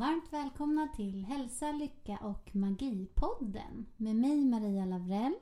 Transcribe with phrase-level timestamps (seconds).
[0.00, 5.34] varmt välkomna till Hälsa, Lycka och Magi-podden med mig Maria Lavrell.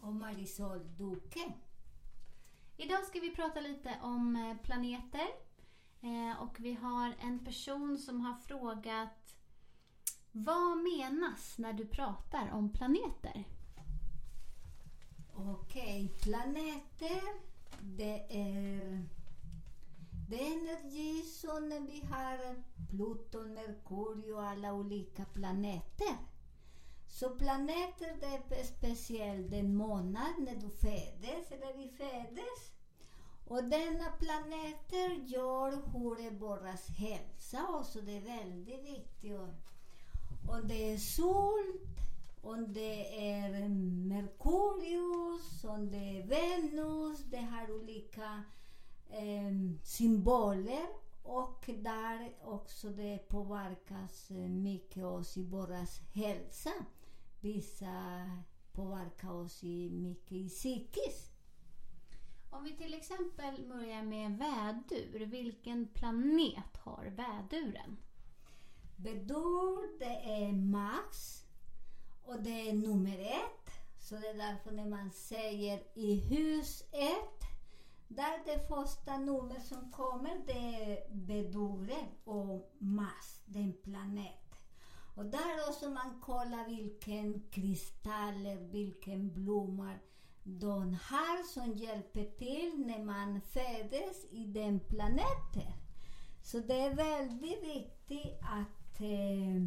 [0.00, 1.52] Och Marisol Duque.
[2.76, 5.26] Idag ska vi prata lite om eh, planeter
[6.00, 9.36] Eh, och vi har en person som har frågat
[10.32, 13.44] Vad menas när du pratar om planeter?
[15.34, 17.22] Okej, planeter.
[17.80, 19.08] Det är,
[20.28, 22.56] det är energi som när vi har
[22.90, 26.16] Pluton, Merkurius och alla olika planeter.
[27.08, 32.76] Så planeter det är speciellt den månad när du föddes eller vi föddes.
[33.46, 39.38] Och denna planeter gör hur är våras hälsa och så det är väldigt viktigt.
[40.48, 41.80] Om det är sol,
[42.42, 43.68] om det är
[44.08, 48.42] Merkurius, om det är Venus, det har olika
[49.10, 50.86] eh, symboler
[51.22, 56.72] och där också det påverkas eh, mycket oss i våras hälsa.
[57.40, 58.30] Vissa
[58.72, 61.32] påverkar oss i mycket i psykiskt.
[62.50, 67.96] Om vi till exempel börjar med vädur, vilken planet har väduren?
[68.96, 71.44] Bedur, det är Max
[72.24, 73.70] och det är nummer ett.
[73.98, 77.35] Så det är därför när man säger i hus ett,
[78.08, 84.46] där det första nummer som kommer det är Bedure och Mars, den planet.
[85.14, 89.98] Och där också man kollar vilken kristaller, vilken blommor
[90.42, 95.72] de har som hjälper till när man föds i den planeten.
[96.42, 99.62] Så det är väldigt viktigt att eh,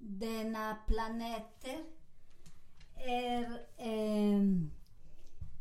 [0.00, 1.84] denna planeter
[2.94, 3.42] är
[3.76, 4.42] eh,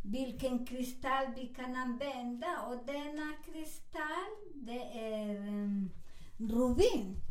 [0.07, 5.90] vilken kristall vi kan använda och denna kristall det är um,
[6.38, 7.22] rubin.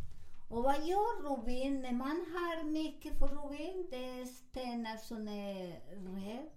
[0.48, 1.82] Och vad gör rubin?
[1.82, 6.50] När man har mycket för rubin, det är stenar som är röda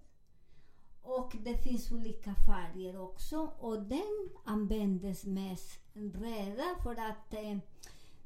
[1.02, 7.58] och det finns olika färger också och den användes mest röda för att eh,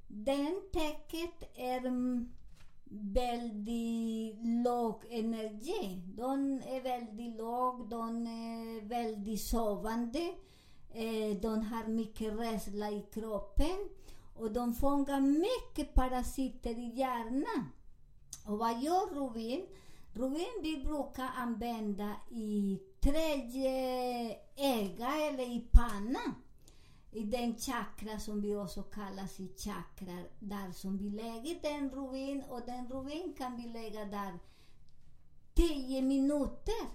[0.06, 2.32] den täcket är um,
[3.00, 6.02] väldigt låg energi.
[6.16, 10.34] De är väldigt låg, de är väldigt sovande.
[10.94, 13.88] Eh, de har mycket rädsla i kroppen
[14.34, 17.72] och de fångar mycket parasiter i hjärnan.
[18.46, 19.66] Och vad gör rubin?
[20.12, 23.70] Rubin vi brukar använda i tredje
[24.56, 26.34] öga eller i pannan.
[27.14, 32.42] I den chakra som vi också kallar i chakra, där som vi lägger den rubin
[32.48, 34.38] och den rubin kan vi lägga där
[35.54, 36.86] 10 minuter.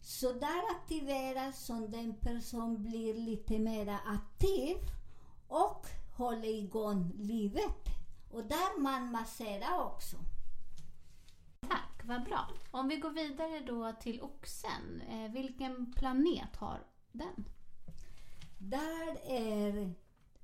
[0.00, 4.76] Så där aktiveras som den person blir lite mer aktiv
[5.48, 5.86] och
[6.16, 7.88] håller igång livet.
[8.30, 10.16] Och där man masserar också.
[11.60, 12.48] Tack, vad bra.
[12.70, 17.44] Om vi går vidare då till oxen, eh, vilken planet har den?
[18.70, 19.94] Där är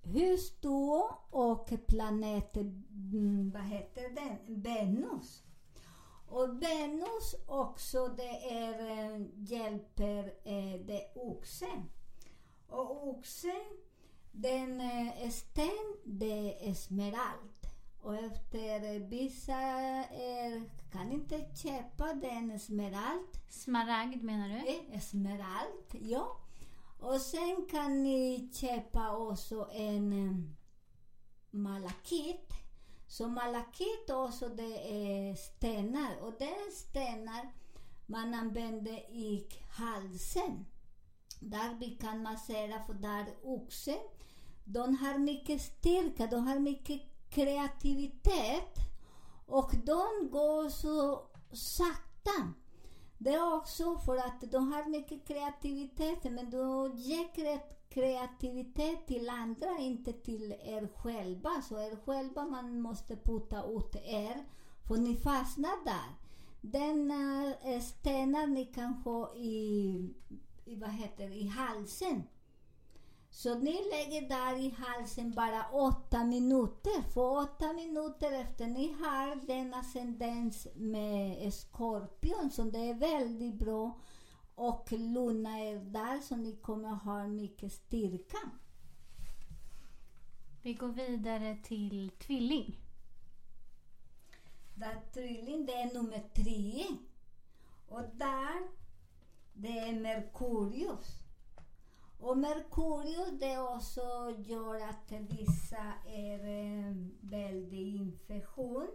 [0.02, 5.42] hus då och planeten, mm, vad heter den, Venus.
[6.26, 11.90] Och Venus också det är, eh, hjälper eh, det oxen.
[12.68, 13.64] Och oxen,
[14.32, 17.50] den eh, sten, det är smerald.
[18.02, 20.62] Och efter vissa är,
[20.92, 23.28] kan inte köpa den smerald.
[23.48, 24.94] Smaragd menar du?
[24.94, 26.39] Eh, Smerald, ja.
[27.00, 30.34] Och sen kan ni köpa också en eh,
[31.50, 32.52] malakit.
[33.06, 37.52] Så malakit också det är stenar och det är stenar
[38.06, 40.66] man använder i halsen.
[41.40, 43.98] Där vi kan massera för där oxen,
[44.64, 47.00] de har mycket styrka, de har mycket
[47.30, 48.74] kreativitet
[49.46, 51.22] och de går så
[51.52, 52.52] sakta.
[53.22, 59.78] Det är också för att de har mycket kreativitet men du ger kreativitet till andra,
[59.78, 61.50] inte till er själva.
[61.68, 64.44] Så er själva man måste putta ut er,
[64.88, 66.14] för ni fastnar där.
[66.60, 70.14] Den uh, stenar ni kan ha i,
[70.64, 72.22] i, vad heter, i halsen.
[73.30, 77.02] Så ni lägger där i halsen bara åtta minuter.
[77.12, 83.98] För åtta minuter efter ni har den ascendens med skorpion, så det är väldigt bra
[84.54, 88.38] och lugna er där så ni kommer ha mycket styrka.
[90.62, 92.80] Vi går vidare till tvilling.
[94.74, 96.86] Där tvilling, det är nummer tre.
[97.88, 98.68] Och där,
[99.52, 101.19] det är Merkurius.
[102.20, 108.88] Och Merkurius det också gör att vissa är eh, väldigt infektion.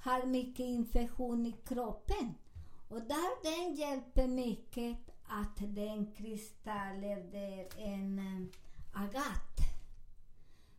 [0.00, 2.34] Har mycket infektion i kroppen.
[2.88, 9.58] Och där den hjälper mycket att den kristaller där en eh, agat.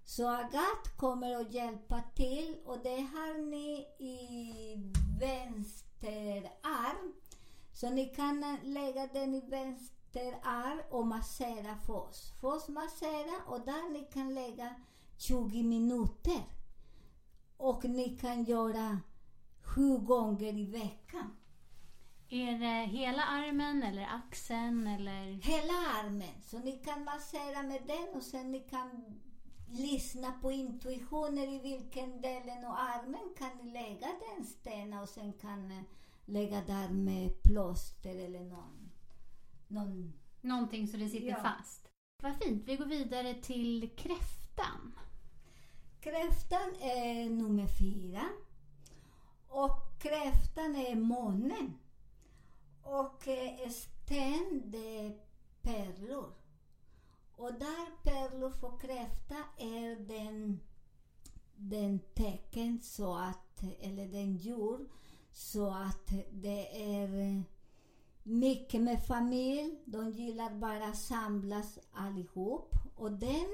[0.06, 4.76] Så agat kommer att hjälpa till och det har ni i
[5.20, 7.14] vänster arm.
[7.74, 9.99] Så ni kan eh, lägga den i vänster
[10.44, 12.40] arm och massera först.
[12.42, 14.76] Först massera och där ni kan lägga
[15.18, 16.44] 20 minuter.
[17.58, 19.00] Och ni kan göra
[19.62, 21.36] sju gånger i veckan.
[22.30, 25.42] Är det hela armen eller axeln eller?
[25.44, 26.42] Hela armen.
[26.42, 29.20] Så ni kan massera med den och sen ni kan
[29.72, 35.34] lyssna på intuitioner i vilken delen av armen kan ni lägga den stenen och sen
[35.34, 35.86] kan
[36.26, 38.79] lägga där med plåster eller någon,
[39.70, 40.14] någon...
[40.42, 41.36] Någonting så det sitter Ja.
[41.44, 41.90] fast.
[42.22, 42.64] Vad fint.
[42.66, 45.00] Vi går vidare till kräftan.
[46.02, 48.30] Kräftan är nummer fyra.
[49.48, 51.74] Och kräftan är månen.
[52.84, 55.18] Och eh, sten, det är
[55.62, 56.34] pärlor.
[57.36, 60.60] Och där pärlor för kräfta är den,
[61.56, 64.90] den tecken så att, eller den djur,
[65.32, 67.42] så att det är eh,
[68.24, 69.82] mycket med familj.
[69.86, 72.76] De gillar bara samlas allihop.
[72.96, 73.48] Och den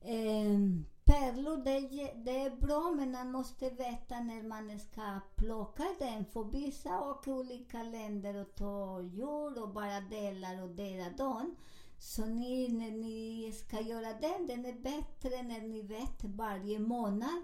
[0.00, 0.58] eh,
[1.04, 6.24] pärlor, det, det är bra men man måste veta när man ska plocka den.
[6.24, 11.56] För vissa åker olika länder och tar jord och bara delar och delar dem.
[11.98, 17.42] Så ni, när ni ska göra den, den är bättre när ni vet varje månad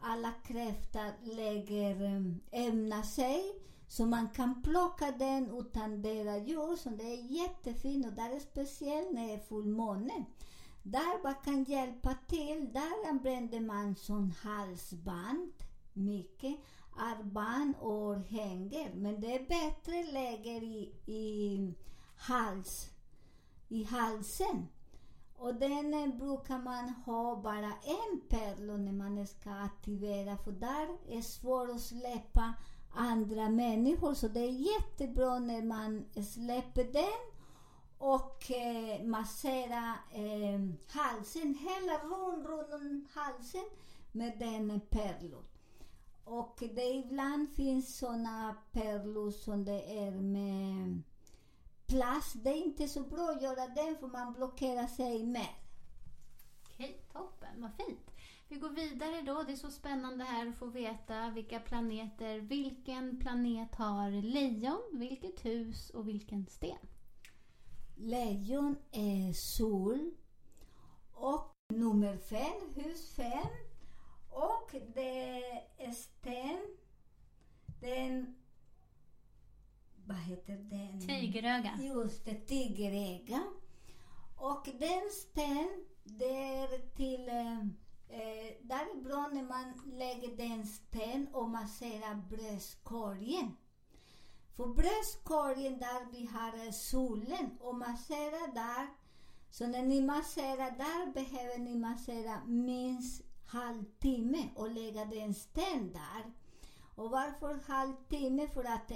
[0.00, 3.42] alla kräftor lägger eh, ämnar sig
[3.88, 6.76] så man kan plocka den utan deras djur.
[6.76, 10.24] Så det är jättefint och där är speciellt när det är fullmåne.
[10.82, 15.52] Där man kan hjälpa till, där använder man som halsband
[15.92, 16.56] mycket,
[16.96, 18.94] armband och hänger.
[18.94, 21.74] Men det är bättre läger i, i,
[22.16, 22.90] hals,
[23.68, 24.68] i halsen.
[25.36, 31.22] Och den brukar man ha bara en pärla när man ska aktivera för där är
[31.22, 32.54] svårt att släppa
[32.92, 34.14] andra människor.
[34.14, 37.32] Så det är jättebra när man släpper den
[37.98, 43.64] och eh, massera eh, halsen, hela runt, runt halsen
[44.12, 45.44] med den pärlor.
[46.24, 51.02] Och det ibland finns såna pärlor som det är med
[51.86, 52.34] plast.
[52.44, 55.54] Det är inte så bra att göra den för man blockerar sig mer.
[56.64, 57.48] Okej, toppen.
[57.56, 58.10] Vad fint.
[58.50, 59.42] Vi går vidare då.
[59.42, 62.40] Det är så spännande här att få veta vilka planeter.
[62.40, 66.78] Vilken planet har lejon, vilket hus och vilken sten?
[67.96, 70.10] Lejon är sol.
[71.12, 73.48] Och nummer fem, hus fem.
[74.30, 75.42] Och det
[75.78, 76.76] är sten.
[77.80, 78.34] Den...
[80.06, 81.00] Vad heter den?
[81.00, 81.78] Tigeröga.
[81.82, 83.42] Just det, tigeröga.
[84.36, 87.30] Och den sten, det är till...
[88.08, 93.56] Eh, där är bra när man lägger den spänn och masserar bröstkorgen.
[94.56, 98.86] För bröstkorgen där vi har solen och massera där.
[99.50, 106.32] Så när ni masserar där behöver ni massera minst halvtimme och lägga den sten där.
[106.94, 108.48] Och varför halvtimme?
[108.48, 108.92] För att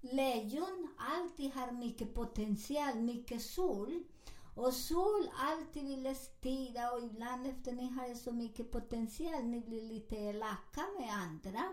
[0.00, 4.04] lejon alltid har mycket potential, mycket sol.
[4.54, 9.82] Och sol alltid vill styra och ibland efter ni har så mycket potential, ni blir
[9.82, 11.64] lite elaka med andra.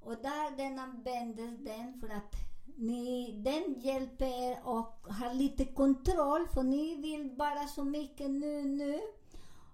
[0.00, 2.34] Och där den användes den för att
[2.76, 8.62] ni, den hjälper er och har lite kontroll för ni vill bara så mycket nu,
[8.62, 9.00] nu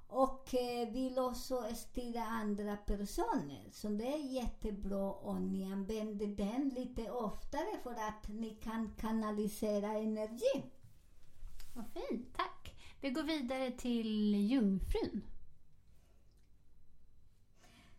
[0.08, 3.68] och eh, vill också styra andra personer.
[3.72, 9.92] Så det är jättebra om ni använder den lite oftare för att ni kan kanalisera
[9.92, 10.62] energi.
[11.76, 12.74] Vad fint, tack.
[13.00, 15.24] Vi går vidare till jungfrun.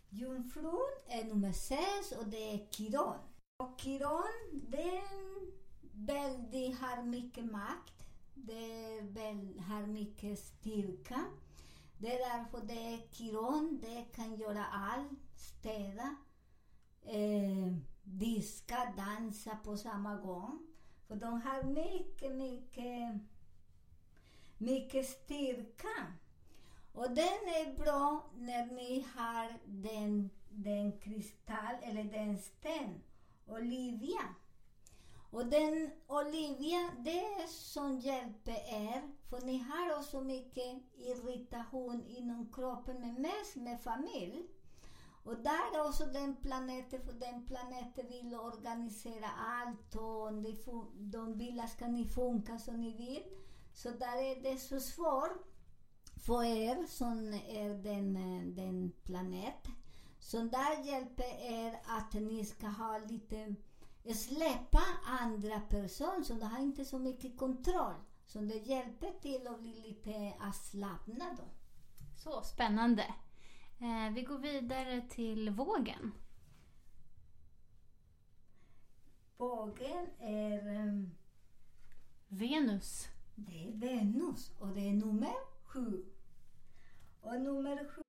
[0.10, 3.20] Jungfrun är nummer sex och det är Kiron.
[3.58, 5.52] Och Kiron, den
[5.92, 8.06] väldigt, har mycket makt.
[8.34, 11.26] Det väl, har mycket styrka.
[11.98, 15.20] Det är därför det är Kiron, det kan göra allt.
[15.36, 16.16] Städa,
[17.02, 20.68] eh, diska, dansa på samma gång.
[21.08, 23.22] För de har mycket, mycket,
[24.58, 26.14] mycket styrka.
[26.94, 33.02] Och den är bra när ni har den, den kristall eller den sten,
[33.48, 34.36] Olivia.
[35.32, 42.54] Och den Olivia, det är som hjälper er, för ni har också mycket irritation inom
[42.54, 44.48] kroppen, men mest med familj.
[45.24, 50.56] Och där är också den planeten, för den planeten vill organisera allt och de,
[50.96, 53.24] de vill att ska ni funka som ni vill.
[53.78, 55.46] Så där är det så svårt
[56.16, 58.14] för er som är den,
[58.56, 59.68] den planet.
[60.20, 63.56] Så där hjälper er att ni ska ha lite,
[64.16, 64.84] släppa
[65.22, 67.96] andra personer, så de har inte så mycket kontroll.
[68.26, 71.38] Så det hjälper till att bli lite avslappnad.
[72.16, 73.04] Så spännande.
[73.80, 76.12] Eh, vi går vidare till vågen.
[79.38, 80.76] Vågen är...
[80.76, 81.16] Um,
[82.28, 83.08] Venus.
[83.40, 85.34] Det är Venus och det är nummer
[85.66, 86.04] sju.
[87.22, 88.02] Och nummer sju...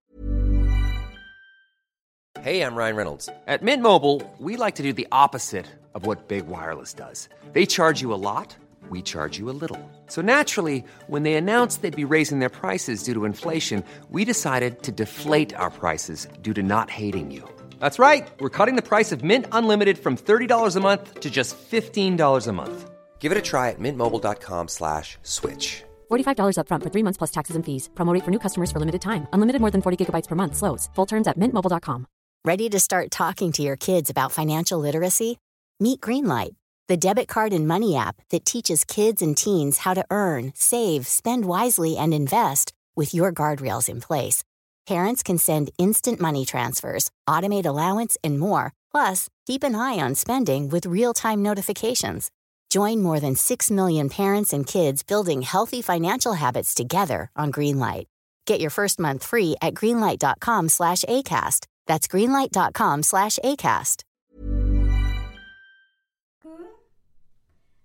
[2.40, 3.28] Hey, I'm Ryan Reynolds.
[3.46, 7.28] At Mint Mobile, we like to do the opposite of what Big Wireless does.
[7.52, 8.56] They charge you a lot,
[8.88, 9.78] we charge you a little.
[10.06, 14.82] So naturally, when they announced they'd be raising their prices due to inflation, we decided
[14.84, 17.42] to deflate our prices due to not hating you.
[17.80, 18.26] That's right.
[18.40, 22.52] We're cutting the price of Mint Unlimited from $30 a month to just $15 a
[22.52, 22.87] month.
[23.20, 25.84] Give it a try at mintmobile.com slash switch.
[26.10, 27.90] $45 upfront for three months plus taxes and fees.
[27.94, 29.26] Promo rate for new customers for limited time.
[29.34, 30.56] Unlimited more than 40 gigabytes per month.
[30.56, 30.88] Slows.
[30.94, 32.06] Full terms at mintmobile.com.
[32.44, 35.38] Ready to start talking to your kids about financial literacy?
[35.80, 36.54] Meet Greenlight,
[36.88, 41.06] the debit card and money app that teaches kids and teens how to earn, save,
[41.06, 44.42] spend wisely, and invest with your guardrails in place.
[44.86, 48.72] Parents can send instant money transfers, automate allowance, and more.
[48.90, 52.30] Plus, keep an eye on spending with real time notifications.
[52.68, 58.06] Join more than 6 million parents and kids building healthy financial habits together on Greenlight.
[58.48, 61.66] Get your first month free at greenlight.com slash ACAST.
[61.86, 64.04] That's greenlight.com slash ACAST.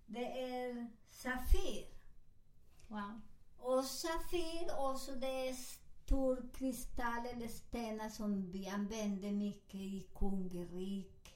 [0.06, 1.86] Det är Safir.
[2.88, 3.22] Wow.
[3.58, 11.36] Och Safir också det är stor kristall eller stenar som vi använder mycket i kungarik.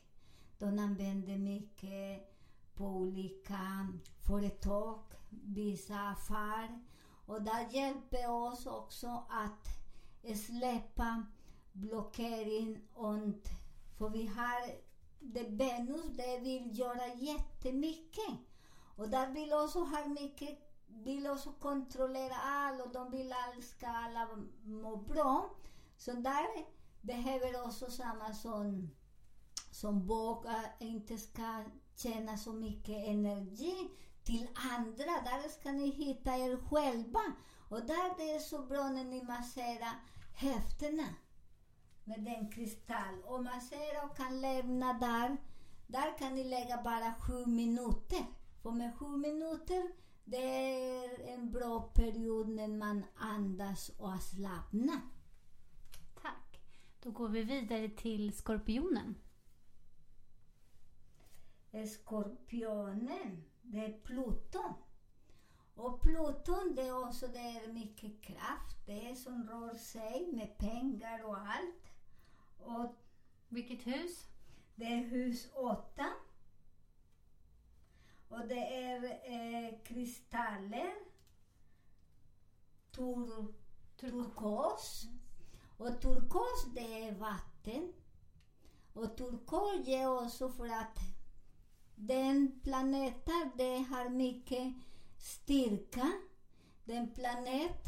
[0.57, 2.36] De använder mycket
[2.77, 3.87] på olika
[4.27, 6.79] företag, vissa affärer.
[7.25, 9.67] Och det hjälper oss också att
[10.37, 11.25] släppa
[11.71, 13.49] blockering Och,
[13.97, 14.87] För vi har
[15.19, 18.33] det Venus, det vill göra jättemycket.
[18.95, 23.87] Och där vill också ha mycket, vill också kontrollera allt och de vill att ska
[23.87, 24.27] alla
[24.63, 25.49] må bra.
[25.97, 26.47] Så där
[27.01, 28.89] behöver också samma som,
[29.71, 31.63] som vågar eh, inte ska
[31.97, 33.89] tjäna så mycket energi
[34.23, 35.05] till andra.
[35.05, 37.21] Där ska ni hitta er själva.
[37.69, 39.93] Och där det är så bra när ni masserar
[40.35, 41.07] höfterna
[42.03, 43.23] med den kristall.
[43.25, 45.37] Och massera och kan lämna där.
[45.87, 48.25] Där kan ni lägga bara sju minuter.
[48.61, 49.91] För med sju minuter,
[50.25, 55.01] det är en bra period när man andas och slappnar.
[56.21, 56.59] Tack.
[57.03, 59.15] Då går vi vidare till skorpionen.
[61.85, 64.73] Skorpionen, det är Pluton.
[65.75, 68.85] Och Pluton, det är också det är mycket kraft.
[68.85, 71.93] Det är som rör sig med pengar och allt.
[72.59, 72.95] Och
[73.49, 74.27] Vilket hus?
[74.75, 76.05] det är hus 8.
[78.29, 80.93] Och det är eh, kristaller.
[82.91, 83.53] Tur,
[83.97, 85.05] turkos.
[85.77, 87.93] Och turkos, det är vatten.
[88.93, 90.99] Och turkos ger också för att
[91.97, 94.73] den planeten, det har mycket
[95.17, 96.11] styrka.
[96.85, 97.83] Den planet,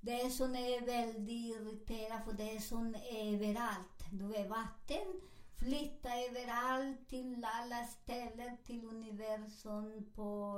[0.00, 4.04] det är som är väldigt irriterad för det är som överallt.
[4.12, 5.20] Du är vatten,
[5.56, 10.56] flytta överallt till alla ställen, till universum, på,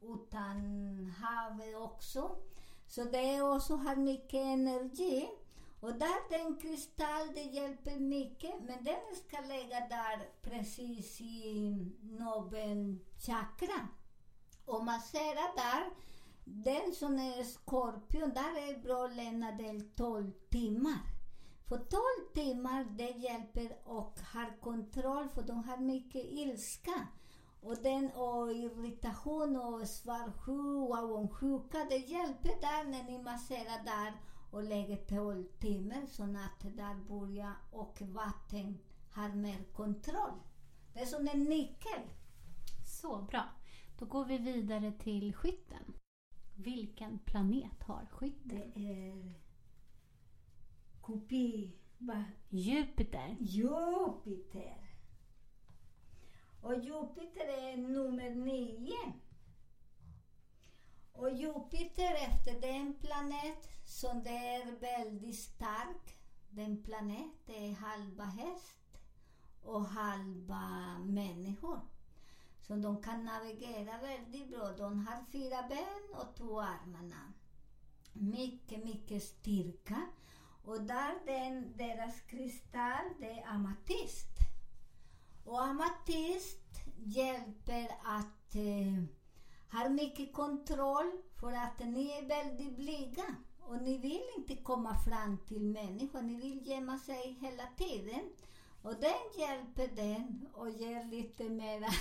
[0.00, 0.56] utan
[1.06, 2.36] havet också.
[2.86, 5.28] Så det också har mycket energi.
[5.80, 13.00] Och där den kristall, det hjälper mycket, men den ska lägga där precis i nobben
[13.26, 13.88] chakra.
[14.64, 15.90] Och massera där
[16.44, 21.00] den som är skorpion, där är bra att lämna den 12 timmar.
[21.68, 21.84] För 12
[22.34, 27.06] timmar det hjälper och har kontroll för de har mycket ilska.
[27.60, 34.12] Och den och irritation och svartsjuka och avundsjuka, det hjälper där när ni masserar där
[34.50, 38.78] och lägger 12 timmar så att där börjar och vatten
[39.10, 40.38] har mer kontroll.
[40.92, 42.02] Det är som en nyckel.
[42.86, 43.44] Så bra.
[43.98, 45.94] Då går vi vidare till skytten.
[46.56, 48.72] Vilken planet har skytten?
[48.74, 49.34] Det är
[51.00, 51.72] kopi...
[51.98, 52.24] Va?
[52.48, 53.36] Jupiter.
[53.40, 54.90] Jupiter.
[56.62, 59.12] Och Jupiter är nummer nio.
[61.18, 66.18] Och Jupiter efter den planet som det är väldigt stark.
[66.50, 68.98] Den planet det är halva häst
[69.62, 71.80] och halva människor.
[72.60, 74.72] Så de kan navigera väldigt bra.
[74.76, 77.32] De har fyra ben och två armarna.
[78.12, 80.06] Mycket, mycket styrka.
[80.64, 84.38] Och där den, deras kristall, det är amatist.
[85.44, 89.17] Och amatist hjälper att eh,
[89.70, 91.10] har mycket kontroll
[91.40, 93.24] för att ni är väldigt blyga.
[93.60, 98.30] Och ni vill inte komma fram till människor, ni vill gömma sig hela tiden.
[98.82, 101.88] Och den hjälper den och ger lite mera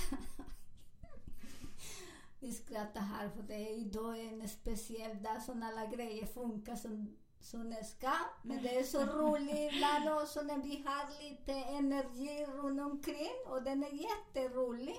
[2.39, 7.15] Vi skrattar här för det är idag en speciell dag som alla grejer funkar som,
[7.39, 8.11] som det ska.
[8.43, 13.63] Men det är så roligt ibland också när vi har lite energi runt omkring och
[13.63, 14.95] den är jätterolig.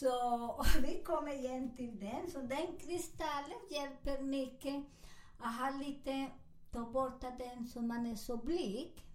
[0.00, 2.30] Så vi kommer igen till den.
[2.30, 4.84] Så den kristallen hjälper mycket
[5.38, 6.30] att ha lite,
[6.70, 9.06] ta bort den så man är så blyg.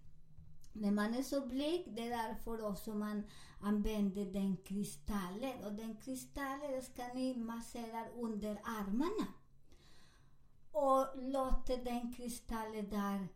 [0.72, 3.22] När man är så blyg, det är därför också man
[3.60, 5.64] använder den kristallen.
[5.64, 9.26] Och den kristallen ska ni massera under armarna.
[10.72, 13.28] Och låter den kristallen där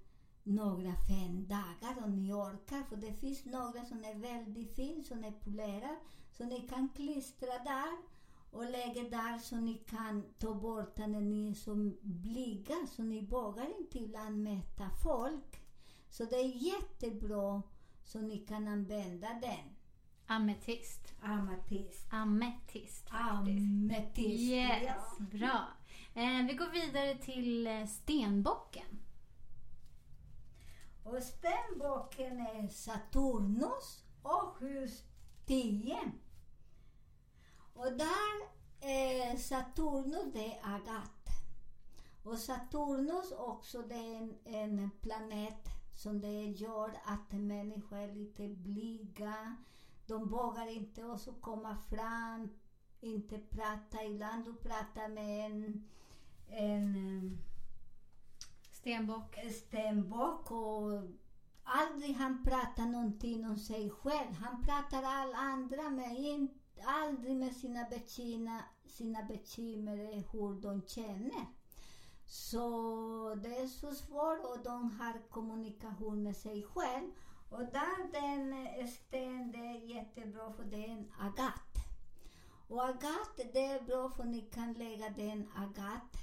[0.46, 2.82] några fem dagar om ni orkar.
[2.88, 5.96] För det finns några som är väldigt fin, som är polerad.
[6.32, 7.96] Så ni kan klistra där
[8.50, 13.26] och lägga där så ni kan ta bort när ni är så blyga så ni
[13.26, 15.62] vågar inte ibland mäta folk.
[16.10, 17.62] Så det är jättebra
[18.04, 19.76] så ni kan använda den.
[20.26, 21.14] Ametist.
[21.22, 22.12] Ametist.
[22.12, 23.08] Ametist.
[23.08, 23.08] faktiskt.
[23.10, 24.40] Ametist.
[24.42, 25.24] Yes, Ja.
[25.30, 25.64] bra.
[26.14, 28.95] Eh, vi går vidare till eh, stenbocken.
[31.06, 35.02] Och stenbocken är Saturnus och hus
[35.46, 36.12] 10.
[37.74, 38.48] Och där
[38.80, 41.26] är Saturnus, det är Agat.
[42.22, 48.48] Och Saturnus också, det är en, en planet som det gör att människor är lite
[48.48, 49.56] blyga.
[50.06, 52.48] De vågar inte också komma fram,
[53.00, 54.04] inte prata.
[54.04, 55.84] Ibland du pratar med en,
[56.48, 57.38] en
[58.86, 59.36] Stenbock.
[59.52, 61.02] stenbock och
[61.62, 64.32] aldrig han pratar någonting om sig själv.
[64.32, 69.96] Han pratar all andra men inte aldrig med sina bekymmer, sina bekymmer
[70.32, 71.46] hur de känner.
[72.26, 72.68] Så
[73.42, 77.10] det är så svårt och de har kommunikation med sig själv.
[77.50, 81.76] Och där den eh, sten, det är jättebra för det är en agat.
[82.68, 86.16] Och agat, det är bra för ni kan lägga den agat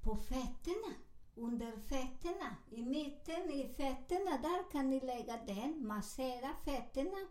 [0.00, 0.94] på fötterna,
[1.36, 2.56] under fötterna.
[2.70, 7.26] I mitten i fötterna, där kan ni lägga den, massera fötterna.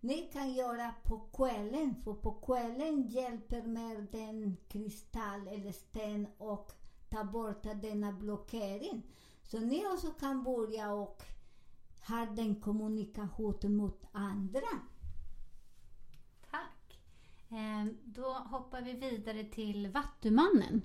[0.00, 6.72] Ni kan göra på kvällen, för på kvällen hjälper med den kristall eller sten och
[7.08, 9.02] ta bort denna blockering.
[9.42, 11.22] Så ni också kan börja och
[12.08, 14.68] ha den kommunikation mot andra.
[16.50, 17.00] Tack.
[17.48, 20.82] Ehm, då hoppar vi vidare till Vattumannen.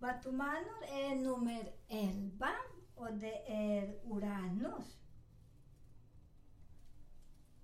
[0.00, 2.48] Batumanor är nummer 11
[2.94, 4.98] och det är Uranus.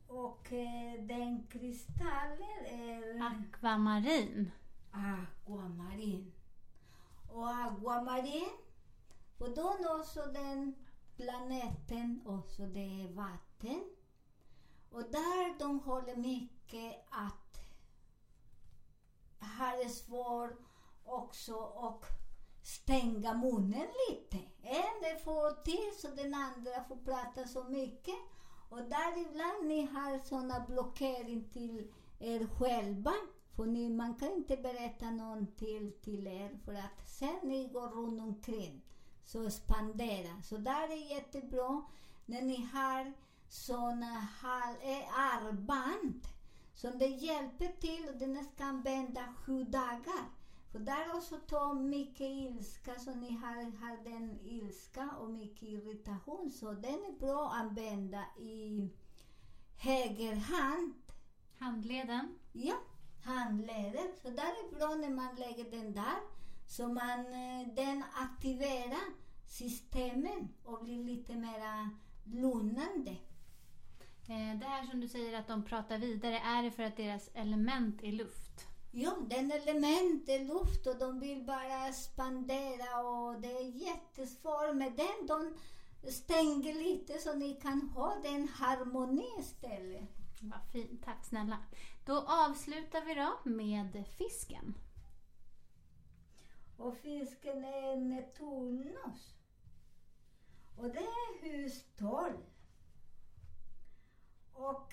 [0.06, 4.50] Och eh, den kristallen är Akvamarin.
[4.90, 6.32] aquamarin.
[7.28, 8.50] Och aquamarin,
[9.38, 10.74] och då också den
[11.16, 13.84] planeten, också det är vatten.
[14.90, 17.60] Och där de håller mycket att
[19.40, 20.58] ha det svårt
[21.04, 22.06] också och
[22.66, 24.36] stänga munnen lite.
[24.62, 28.14] En får till så den andra får prata så mycket.
[28.68, 33.12] Och där ibland ni har sådana blockering till er själva.
[33.56, 38.20] För ni, man kan inte berätta någonting till er för att sen ni går runt
[38.20, 38.82] omkring
[39.24, 40.42] så expandera.
[40.42, 41.82] Så där är jättebra
[42.26, 43.12] när ni har
[43.48, 46.26] sådana hal- eh, armband
[46.74, 50.24] som det hjälper till och den ska använda sju dagar.
[50.76, 56.50] För där också tar mycket ilska, så ni har, har den ilska och mycket irritation.
[56.50, 58.90] Så den är bra att använda i
[59.76, 60.94] höger hand.
[61.58, 62.38] Handleden.
[62.52, 62.74] Ja,
[63.24, 64.08] handleden.
[64.22, 66.16] Så där är bra när man lägger den där.
[66.66, 69.04] Så man, eh, den aktiverar
[69.46, 71.90] systemen och blir lite mera
[72.24, 73.16] lugnande.
[74.28, 77.30] Eh, Det här som du säger att de pratar vidare, är det för att deras
[77.34, 78.45] element är luft?
[78.98, 84.92] Ja, den element är luft och de vill bara spandera och det är jättesvårt med
[84.92, 85.26] den.
[85.26, 85.54] De
[86.10, 90.08] stänger lite så ni kan ha den harmoni istället.
[90.40, 91.58] Vad fint, tack snälla.
[92.04, 94.74] Då avslutar vi då med fisken.
[96.76, 99.34] Och fisken är en turnus.
[100.76, 102.36] Och det är hus 12.
[104.52, 104.92] Och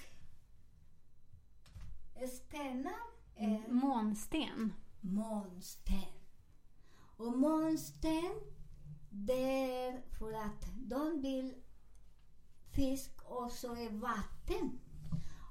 [2.27, 4.74] stenar är Månsten.
[5.02, 6.13] månsten.
[7.17, 8.32] Och månsten,
[9.10, 11.54] det är för att de vill
[12.72, 14.80] fisk också är vatten.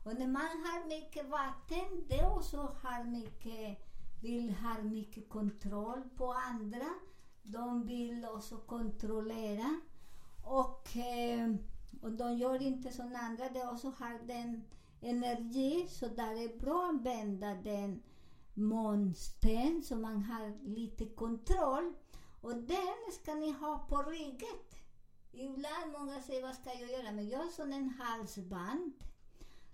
[0.05, 3.79] Och när man har mycket vatten, det också har mycket,
[4.21, 6.89] vill ha mycket kontroll på andra.
[7.43, 9.81] De vill också kontrollera.
[10.45, 11.55] Och, eh,
[12.03, 14.65] och de gör inte som andra, de också har den
[15.03, 18.03] energi, så där är bra att använda den
[18.55, 21.93] månsten så man har lite kontroll.
[22.41, 24.59] Och den ska ni ha på ryggen.
[25.33, 27.13] Ibland många säger vad ska jag göra?
[27.13, 28.93] Men jag har sån en halsband.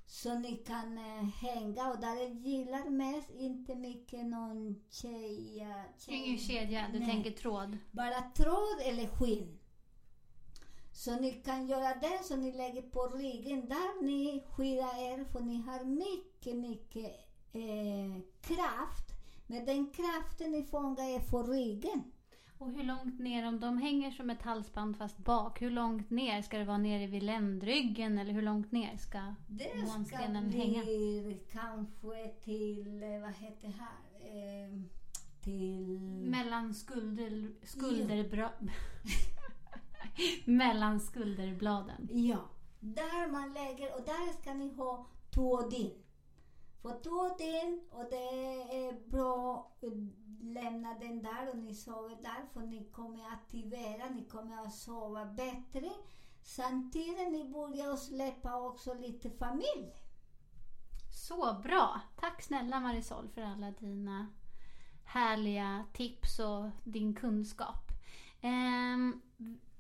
[0.06, 5.60] Så ni kan eh, hänga och där jag gillar mest inte mycket någon tjej...
[5.60, 7.08] eh, tjej Ingen kedja, du Nej.
[7.10, 7.78] tänker tråd.
[7.90, 9.57] bara tråd eller skinn.
[10.98, 15.40] Så ni kan göra det så ni lägger på ryggen där ni skyddar er för
[15.40, 17.10] ni har mycket, mycket
[17.52, 19.12] eh, kraft.
[19.46, 22.02] Men den kraften ni fångar är på ryggen.
[22.58, 26.42] Och hur långt ner, om de hänger som ett halsband fast bak, hur långt ner?
[26.42, 30.82] Ska det vara nere vid ländryggen eller hur långt ner ska Det ska månstenen hänga?
[30.84, 34.80] bli kanske till, eh, vad heter det här, eh,
[35.44, 36.00] till...
[36.30, 38.50] Mellan skulder, skulderbra...
[40.44, 42.08] Mellan skulderbladen.
[42.10, 42.38] Ja,
[42.80, 46.02] där man lägger och där ska ni ha tuodin.
[46.82, 48.16] För tuodin och det
[48.86, 49.92] är bra att
[50.42, 55.24] lämna den där och ni sover där för ni kommer aktivera, ni kommer att sova
[55.24, 55.90] bättre.
[56.42, 59.92] Samtidigt ni börjar att släppa också lite familj.
[61.26, 62.00] Så bra!
[62.20, 64.26] Tack snälla Marisol för alla dina
[65.04, 67.92] härliga tips och din kunskap.
[68.40, 69.20] Ehm,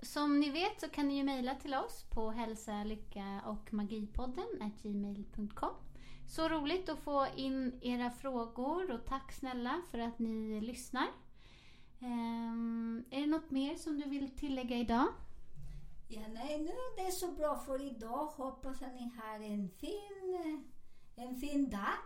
[0.02, 4.72] som ni vet så kan ni ju mejla till oss på hälsa, lycka och magipodden
[4.82, 5.74] gmail.com.
[6.26, 11.06] Så roligt att få in era frågor och tack snälla för att ni lyssnar.
[12.00, 15.06] Ehm, är det något mer som du vill tillägga idag?
[16.08, 18.26] Ja, nej, nu är det så bra för idag.
[18.26, 20.64] Hoppas att ni har en fin,
[21.16, 22.04] en fin dag.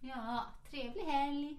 [0.00, 1.58] Ja, trevlig helg!